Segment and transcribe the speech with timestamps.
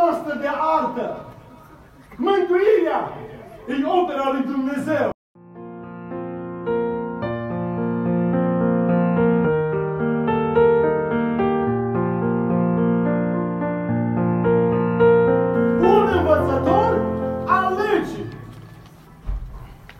[0.00, 1.06] noastră de artă.
[2.16, 3.00] Mântuirea
[3.68, 5.10] e opera lui Dumnezeu.
[15.80, 16.92] Un învățător
[17.46, 18.28] al legii.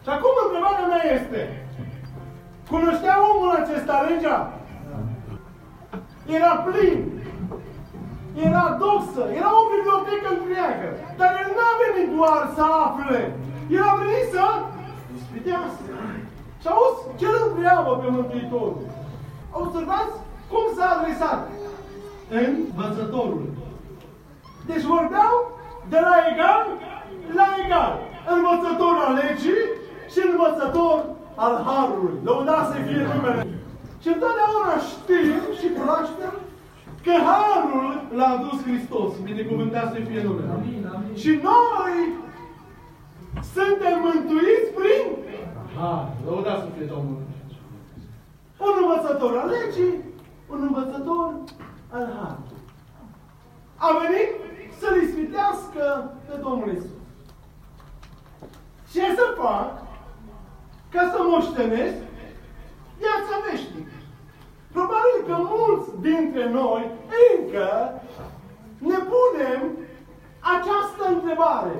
[0.02, 1.66] Și acum întrebarea mea este,
[2.70, 4.52] cunoștea omul acesta legea?
[6.26, 7.17] Era plin.
[8.46, 9.22] Era doxă.
[9.38, 10.88] Era o bibliotecă întreagă.
[11.18, 13.20] Dar el n-a venit doar să afle.
[13.76, 14.44] El a venit să
[15.16, 15.92] ispitească.
[16.62, 18.86] Și auzi ce îl întreabă pe Mântuitorul.
[19.60, 20.14] Observați
[20.50, 21.40] cum s-a adresat
[22.40, 23.46] învățătorul.
[24.70, 25.34] Deci vorbeau
[25.92, 26.64] de la egal
[27.38, 27.92] la egal.
[28.34, 29.64] Învățător al legii
[30.12, 30.96] și învățător
[31.44, 32.16] al harului.
[32.26, 33.42] Lăudați să fie numele.
[34.02, 35.47] Și întotdeauna știm și cunoaștem
[37.08, 39.10] că harul l-a adus Hristos.
[39.22, 40.48] Binecuvântat să fie numele.
[41.22, 41.96] Și noi
[43.54, 45.04] suntem mântuiți prin
[45.76, 46.06] har.
[46.26, 47.20] Lăudați să fie Domnul.
[48.66, 49.94] Un învățător al legii,
[50.52, 51.28] un învățător
[51.96, 52.62] al harului.
[53.76, 54.30] A venit
[54.80, 55.84] să-L ispitească
[56.26, 56.96] pe Domnul Isus.
[58.92, 59.70] Ce să fac
[60.94, 61.98] ca să moștenesc
[63.00, 63.97] viața veșnică?
[66.00, 66.90] Probabil că mulți dintre noi
[67.30, 68.00] încă
[68.78, 69.60] ne punem
[70.54, 71.74] această întrebare.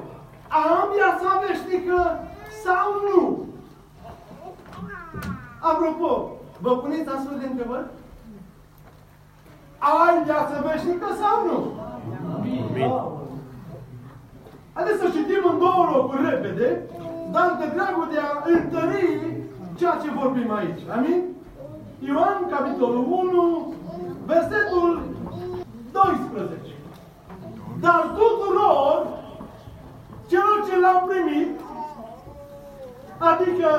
[0.49, 2.01] Am viața veșnică
[2.65, 3.47] sau nu?
[5.61, 6.31] Apropo,
[6.61, 7.87] vă puneți astfel de întrebări?
[9.79, 11.59] Ai viață veșnică sau nu?
[14.73, 16.83] Haideți să citim în două locuri repede,
[17.31, 19.37] dar de dragul de a întări
[19.77, 20.81] ceea ce vorbim aici.
[20.97, 21.23] Amin?
[21.99, 23.75] Ioan, capitolul 1,
[24.33, 24.91] versetul
[25.93, 26.59] 12.
[27.81, 29.07] Dar tuturor
[30.31, 31.51] celor ce l-au primit,
[33.19, 33.71] adică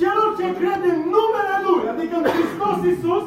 [0.00, 3.24] celor ce cred în numele Lui, adică în Hristos Iisus,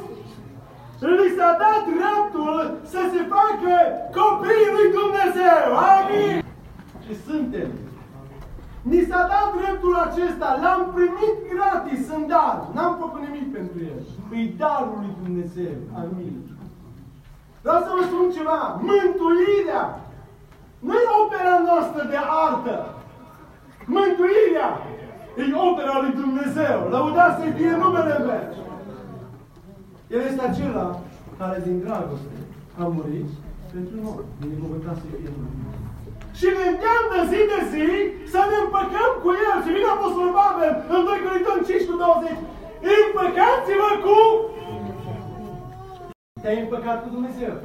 [1.19, 2.55] li s-a dat dreptul
[2.93, 3.73] să se facă
[4.19, 5.65] copiii lui Dumnezeu.
[5.95, 6.35] Amin!
[7.05, 7.69] Și suntem.
[8.91, 12.57] Ni s-a dat dreptul acesta, l-am primit gratis în dar.
[12.75, 13.34] N-am făcut nimic
[13.75, 14.39] pentru el.
[14.39, 15.75] E darul lui Dumnezeu.
[16.01, 16.35] Amin.
[17.63, 18.59] Vreau să vă spun ceva.
[18.89, 19.83] Mântuirea
[20.87, 22.77] nu e opera noastră de artă.
[23.95, 24.69] Mântuirea
[25.41, 26.77] e opera lui Dumnezeu.
[26.93, 28.45] Lăudați să fie numele meu.
[30.13, 30.87] El este acela
[31.39, 32.35] care din dragoste
[32.81, 33.29] a murit
[33.73, 34.25] pentru noi.
[34.41, 35.65] Binecuvântat să fie numele
[36.39, 37.89] și ne îndeamnă zi de zi
[38.33, 39.57] să ne împăcăm cu El.
[39.63, 42.55] Și vine Apostolul Pavel în 2 Corinteni 5 cu 20.
[43.65, 44.19] Împăcați-vă cu...
[46.41, 47.55] Te-ai împăcat cu Dumnezeu.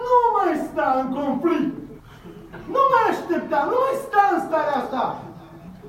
[0.00, 1.74] Nu mai sta în conflict.
[2.74, 5.02] Nu mai aștepta, nu mai sta în starea asta.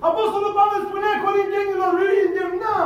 [0.10, 2.78] Apostolul Pavel spunea Corintenilor, îi îndemna.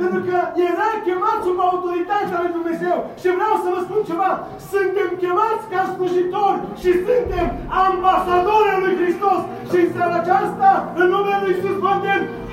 [0.00, 0.38] Pentru că
[0.70, 2.96] era chemat sub autoritatea lui Dumnezeu.
[3.20, 4.30] Și vreau să vă spun ceva.
[4.72, 7.48] Suntem chemați ca slujitori și suntem
[7.86, 9.40] ambasadori al lui Hristos.
[9.70, 11.92] Și în seara aceasta, în numele lui Iisus vă